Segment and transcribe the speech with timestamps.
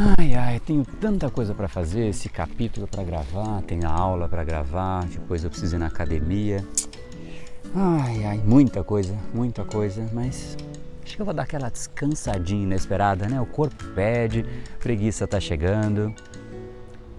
[0.00, 4.44] Ai, ai, tenho tanta coisa para fazer, esse capítulo para gravar, tenho a aula para
[4.44, 6.64] gravar, depois eu preciso ir na academia.
[7.74, 10.56] Ai, ai, muita coisa, muita coisa, mas
[11.02, 13.40] acho que eu vou dar aquela descansadinha inesperada, né?
[13.40, 14.46] O corpo pede,
[14.78, 16.14] preguiça tá chegando.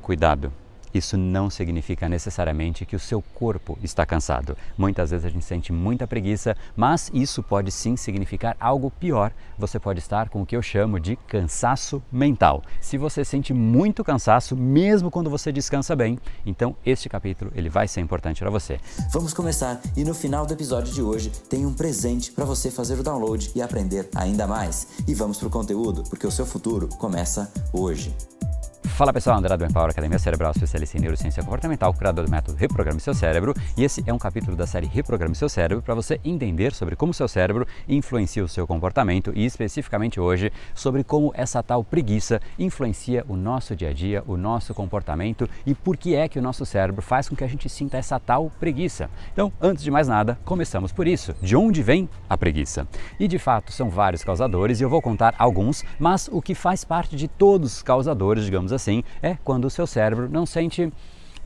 [0.01, 0.49] Cuidado,
[0.93, 4.57] isso não significa necessariamente que o seu corpo está cansado.
[4.77, 9.31] Muitas vezes a gente sente muita preguiça, mas isso pode sim significar algo pior.
[9.57, 12.63] Você pode estar com o que eu chamo de cansaço mental.
[12.81, 17.87] Se você sente muito cansaço, mesmo quando você descansa bem, então este capítulo ele vai
[17.87, 18.79] ser importante para você.
[19.11, 22.99] Vamos começar e no final do episódio de hoje tem um presente para você fazer
[22.99, 24.87] o download e aprender ainda mais.
[25.07, 28.13] E vamos para o conteúdo, porque o seu futuro começa hoje.
[28.99, 32.99] Fala pessoal, André do Empower Academia Cerebral, especialista em neurociência comportamental, criador do método Reprograme
[32.99, 36.73] Seu Cérebro, e esse é um capítulo da série Reprograme Seu Cérebro para você entender
[36.73, 41.81] sobre como seu cérebro influencia o seu comportamento e especificamente hoje sobre como essa tal
[41.81, 46.37] preguiça influencia o nosso dia a dia, o nosso comportamento e por que é que
[46.37, 49.09] o nosso cérebro faz com que a gente sinta essa tal preguiça.
[49.31, 51.33] Então, antes de mais nada, começamos por isso.
[51.41, 52.85] De onde vem a preguiça?
[53.17, 56.83] E de fato, são vários causadores e eu vou contar alguns, mas o que faz
[56.83, 60.91] parte de todos os causadores, digamos assim, assim é quando o seu cérebro não sente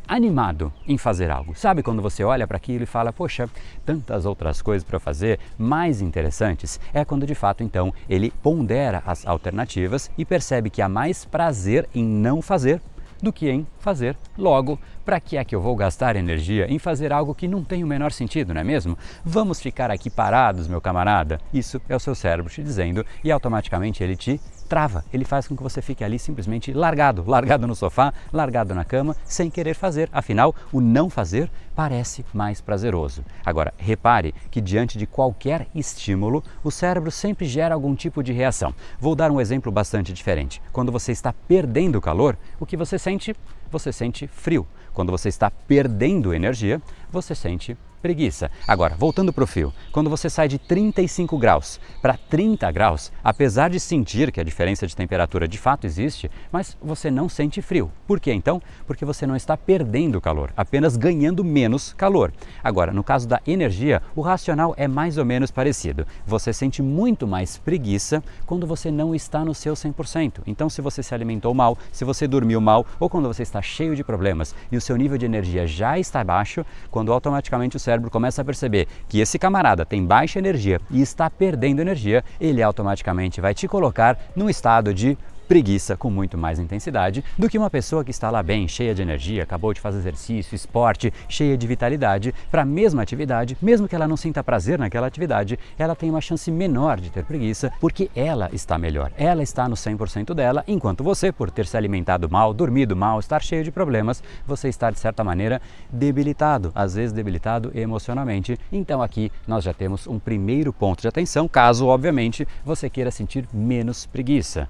[0.08, 1.56] animado em fazer algo.
[1.56, 3.50] Sabe quando você olha para aquilo e fala, poxa,
[3.86, 6.80] tantas outras coisas para fazer, mais interessantes?
[6.94, 11.88] É quando de fato então ele pondera as alternativas e percebe que há mais prazer
[11.96, 12.82] em não fazer
[13.22, 14.18] do que em fazer.
[14.38, 17.82] Logo, para que é que eu vou gastar energia em fazer algo que não tem
[17.82, 18.98] o menor sentido, não é mesmo?
[19.24, 21.40] Vamos ficar aqui parados, meu camarada?
[21.54, 24.42] Isso é o seu cérebro te dizendo e automaticamente ele te
[24.74, 28.84] trava, ele faz com que você fique ali simplesmente largado, largado no sofá, largado na
[28.84, 30.10] cama, sem querer fazer.
[30.12, 33.24] Afinal, o não fazer parece mais prazeroso.
[33.46, 38.74] Agora, repare que diante de qualquer estímulo, o cérebro sempre gera algum tipo de reação.
[39.00, 40.60] Vou dar um exemplo bastante diferente.
[40.72, 43.36] Quando você está perdendo calor, o que você sente?
[43.70, 44.66] Você sente frio.
[44.92, 48.52] Quando você está perdendo energia, você sente preguiça.
[48.68, 53.70] Agora, voltando para o fio, quando você sai de 35 graus para 30 graus, apesar
[53.70, 57.90] de sentir que a diferença de temperatura de fato existe, mas você não sente frio.
[58.06, 58.62] Por que então?
[58.86, 62.34] Porque você não está perdendo calor, apenas ganhando menos calor.
[62.62, 66.06] Agora, no caso da energia, o racional é mais ou menos parecido.
[66.28, 70.42] Você sente muito mais preguiça quando você não está no seu 100%.
[70.46, 73.96] Então, se você se alimentou mal, se você dormiu mal ou quando você está cheio
[73.96, 77.93] de problemas e o seu nível de energia já está baixo, quando automaticamente o cérebro
[77.94, 82.62] cérebro começa a perceber que esse camarada tem baixa energia e está perdendo energia, ele
[82.62, 85.18] automaticamente vai te colocar num estado de
[85.54, 89.04] preguiça com muito mais intensidade do que uma pessoa que está lá bem, cheia de
[89.04, 93.96] energia, acabou de fazer exercício, esporte, cheia de vitalidade, para a mesma atividade, mesmo que
[93.96, 98.10] ela não sinta prazer naquela atividade, ela tem uma chance menor de ter preguiça porque
[98.16, 102.52] ela está melhor, ela está no 100% dela, enquanto você, por ter se alimentado mal,
[102.52, 105.62] dormido mal, estar cheio de problemas, você está de certa maneira
[105.92, 108.58] debilitado, às vezes debilitado emocionalmente.
[108.72, 113.48] Então aqui nós já temos um primeiro ponto de atenção, caso obviamente você queira sentir
[113.54, 114.68] menos preguiça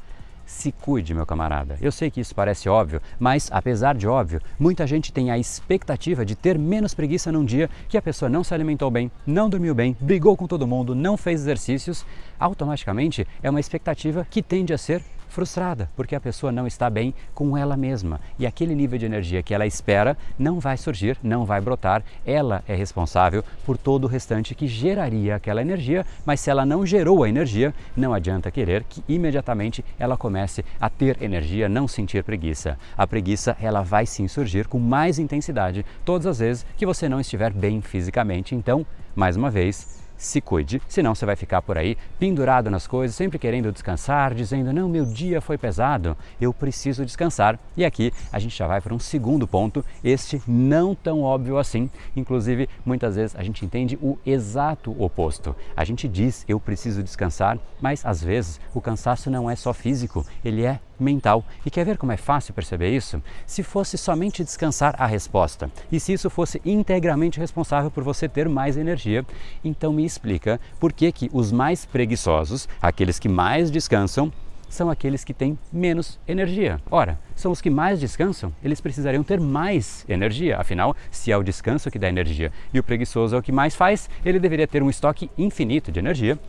[0.54, 1.78] se cuide, meu camarada.
[1.82, 6.24] Eu sei que isso parece óbvio, mas apesar de óbvio, muita gente tem a expectativa
[6.24, 9.74] de ter menos preguiça num dia que a pessoa não se alimentou bem, não dormiu
[9.74, 12.06] bem, brigou com todo mundo, não fez exercícios.
[12.40, 15.04] Automaticamente é uma expectativa que tende a ser
[15.34, 19.42] frustrada, porque a pessoa não está bem com ela mesma e aquele nível de energia
[19.42, 22.04] que ela espera não vai surgir, não vai brotar.
[22.26, 26.86] Ela é responsável por todo o restante que geraria aquela energia, mas se ela não
[26.86, 32.24] gerou a energia, não adianta querer que imediatamente ela comece a ter energia, não sentir
[32.24, 32.78] preguiça.
[32.96, 37.20] A preguiça ela vai sim surgir com mais intensidade todas as vezes que você não
[37.20, 38.54] estiver bem fisicamente.
[38.54, 38.86] Então,
[39.16, 43.38] mais uma vez, se cuide, senão você vai ficar por aí pendurado nas coisas, sempre
[43.38, 47.60] querendo descansar, dizendo: não, meu dia foi pesado, eu preciso descansar.
[47.76, 51.90] E aqui a gente já vai para um segundo ponto, este não tão óbvio assim.
[52.16, 55.56] Inclusive, muitas vezes a gente entende o exato oposto.
[55.76, 60.26] A gente diz: eu preciso descansar, mas às vezes o cansaço não é só físico,
[60.44, 61.46] ele é mental.
[61.66, 63.22] E quer ver como é fácil perceber isso?
[63.46, 68.50] Se fosse somente descansar a resposta e se isso fosse integralmente responsável por você ter
[68.50, 69.26] mais energia,
[69.64, 74.32] então me explica por que, que os mais preguiçosos, aqueles que mais descansam,
[74.74, 76.82] são aqueles que têm menos energia.
[76.90, 80.58] Ora, são os que mais descansam, eles precisariam ter mais energia.
[80.58, 83.76] Afinal, se é o descanso que dá energia e o preguiçoso é o que mais
[83.76, 86.40] faz, ele deveria ter um estoque infinito de energia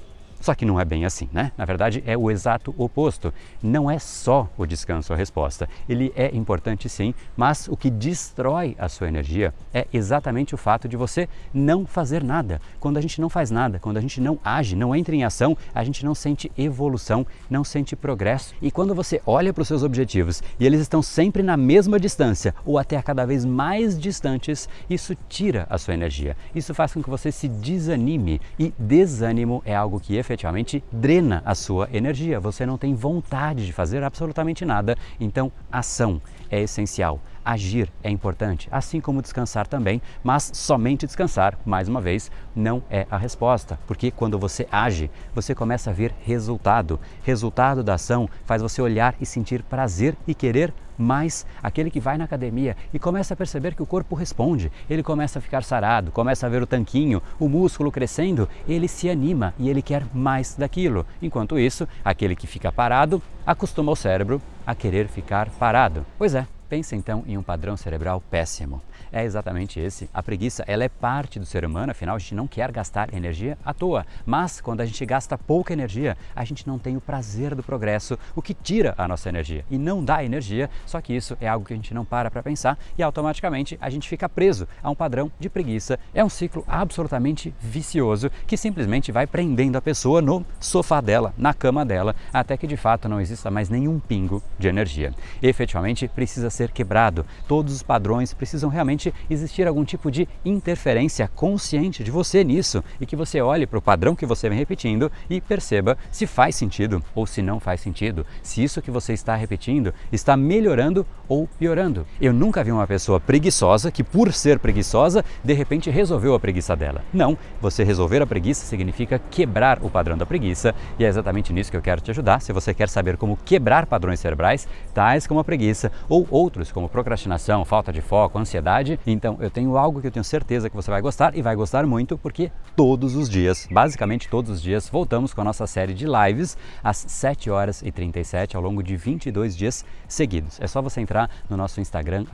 [0.41, 1.53] Só que não é bem assim, né?
[1.57, 3.33] Na verdade, é o exato oposto.
[3.63, 5.67] Não é só o descanso a resposta.
[5.89, 10.87] Ele é importante sim, mas o que destrói a sua energia é exatamente o fato
[10.87, 12.61] de você não fazer nada.
[12.79, 15.57] Quando a gente não faz nada, quando a gente não age, não entra em ação,
[15.75, 18.55] a gente não sente evolução, não sente progresso.
[18.61, 22.55] E quando você olha para os seus objetivos e eles estão sempre na mesma distância
[22.67, 26.37] ou até cada vez mais distantes, isso tira a sua energia.
[26.55, 31.43] Isso faz com que você se desanime e desânimo é algo que efetivamente efetivamente drena
[31.47, 32.41] a sua energia.
[32.41, 34.97] Você não tem vontade de fazer absolutamente nada.
[35.19, 36.21] Então, ação
[36.51, 37.21] é essencial.
[37.45, 43.07] Agir é importante, assim como descansar também, mas somente descansar, mais uma vez, não é
[43.11, 46.99] a resposta, porque quando você age, você começa a ver resultado.
[47.23, 51.45] Resultado da ação faz você olhar e sentir prazer e querer mais.
[51.63, 55.39] Aquele que vai na academia e começa a perceber que o corpo responde, ele começa
[55.39, 59.69] a ficar sarado, começa a ver o tanquinho, o músculo crescendo, ele se anima e
[59.69, 61.07] ele quer mais daquilo.
[61.21, 66.07] Enquanto isso, aquele que fica parado acostuma o cérebro a querer ficar parado.
[66.17, 68.83] Pois é, Pensa então em um padrão cerebral péssimo.
[69.13, 70.11] É exatamente esse.
[70.13, 73.57] A preguiça, ela é parte do ser humano, afinal a gente não quer gastar energia
[73.65, 74.05] à toa.
[74.27, 78.19] Mas quando a gente gasta pouca energia, a gente não tem o prazer do progresso,
[78.35, 80.69] o que tira a nossa energia e não dá energia.
[80.85, 83.89] Só que isso é algo que a gente não para para pensar e automaticamente a
[83.89, 85.97] gente fica preso a um padrão de preguiça.
[86.13, 91.55] É um ciclo absolutamente vicioso que simplesmente vai prendendo a pessoa no sofá dela, na
[91.55, 95.15] cama dela, até que de fato não exista mais nenhum pingo de energia.
[95.41, 97.27] efetivamente precisa ser ser quebrado.
[97.47, 103.07] Todos os padrões precisam realmente existir algum tipo de interferência consciente de você nisso e
[103.07, 107.03] que você olhe para o padrão que você vem repetindo e perceba se faz sentido
[107.15, 112.07] ou se não faz sentido, se isso que você está repetindo está melhorando ou piorando.
[112.21, 116.75] Eu nunca vi uma pessoa preguiçosa que, por ser preguiçosa, de repente resolveu a preguiça
[116.75, 117.03] dela.
[117.13, 121.71] Não, você resolver a preguiça significa quebrar o padrão da preguiça e é exatamente nisso
[121.71, 122.41] que eu quero te ajudar.
[122.41, 126.71] Se você quer saber como quebrar padrões cerebrais, tais como a preguiça ou outros outros,
[126.71, 129.01] como procrastinação, falta de foco, ansiedade.
[129.07, 131.87] Então eu tenho algo que eu tenho certeza que você vai gostar e vai gostar
[131.87, 136.07] muito, porque todos os dias, basicamente todos os dias, voltamos com a nossa série de
[136.07, 140.61] lives às 7 horas e 37 ao longo de 22 dias seguidos.
[140.61, 142.27] É só você entrar no nosso Instagram,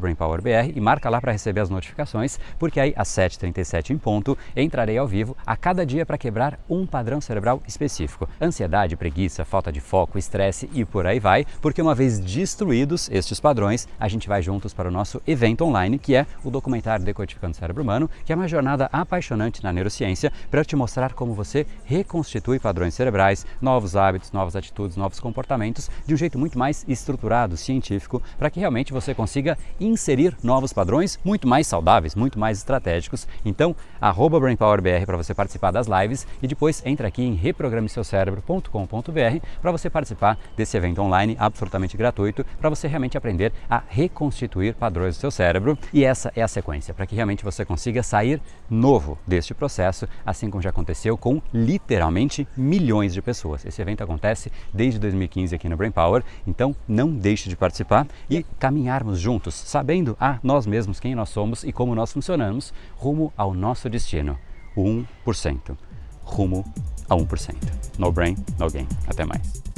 [0.00, 4.96] BrainPowerBR, e marca lá para receber as notificações, porque aí às 7h37 em ponto entrarei
[4.96, 8.26] ao vivo a cada dia para quebrar um padrão cerebral específico.
[8.40, 13.38] Ansiedade, preguiça, falta de foco, estresse e por aí vai, porque uma vez destruídos estes
[13.38, 17.04] padrões, padrões, a gente vai juntos para o nosso evento online, que é o documentário
[17.04, 21.34] Decodificando o Cérebro Humano, que é uma jornada apaixonante na neurociência para te mostrar como
[21.34, 26.84] você reconstitui padrões cerebrais, novos hábitos, novas atitudes, novos comportamentos de um jeito muito mais
[26.86, 32.58] estruturado, científico, para que realmente você consiga inserir novos padrões muito mais saudáveis, muito mais
[32.58, 33.26] estratégicos.
[33.44, 39.72] Então, arroba BrainPowerBR para você participar das lives e depois entra aqui em reprogrameseucerebro.com.br para
[39.72, 45.20] você participar desse evento online absolutamente gratuito, para você realmente aprender a reconstituir padrões do
[45.20, 45.78] seu cérebro.
[45.92, 50.50] E essa é a sequência, para que realmente você consiga sair novo deste processo, assim
[50.50, 53.64] como já aconteceu com literalmente milhões de pessoas.
[53.64, 58.42] Esse evento acontece desde 2015 aqui no Brain Power, então não deixe de participar e
[58.58, 63.54] caminharmos juntos, sabendo a nós mesmos quem nós somos e como nós funcionamos, rumo ao
[63.54, 64.38] nosso destino,
[64.76, 65.76] o 1%.
[66.24, 66.64] Rumo
[67.08, 67.54] a 1%.
[67.98, 68.86] No brain, no gain.
[69.06, 69.77] Até mais.